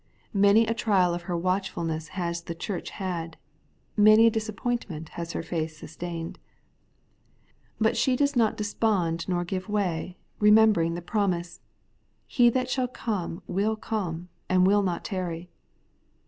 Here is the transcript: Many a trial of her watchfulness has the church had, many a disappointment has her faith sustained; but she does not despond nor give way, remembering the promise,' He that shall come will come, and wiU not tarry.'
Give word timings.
Many 0.33 0.65
a 0.65 0.73
trial 0.73 1.13
of 1.13 1.21
her 1.29 1.37
watchfulness 1.37 2.07
has 2.17 2.41
the 2.41 2.55
church 2.55 2.89
had, 2.89 3.37
many 3.95 4.25
a 4.25 4.31
disappointment 4.31 5.09
has 5.09 5.33
her 5.33 5.43
faith 5.43 5.77
sustained; 5.77 6.39
but 7.79 7.95
she 7.95 8.15
does 8.15 8.35
not 8.35 8.57
despond 8.57 9.29
nor 9.29 9.43
give 9.45 9.69
way, 9.69 10.17
remembering 10.39 10.95
the 10.95 11.03
promise,' 11.03 11.61
He 12.25 12.49
that 12.49 12.67
shall 12.67 12.87
come 12.87 13.43
will 13.45 13.75
come, 13.75 14.29
and 14.49 14.65
wiU 14.65 14.83
not 14.83 15.05
tarry.' 15.05 15.51